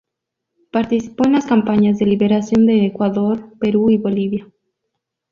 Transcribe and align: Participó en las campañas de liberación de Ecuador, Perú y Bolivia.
Participó 0.71 1.27
en 1.27 1.33
las 1.33 1.45
campañas 1.45 1.99
de 1.99 2.07
liberación 2.07 2.65
de 2.65 2.87
Ecuador, 2.87 3.53
Perú 3.59 3.91
y 3.91 3.97
Bolivia. 3.97 4.49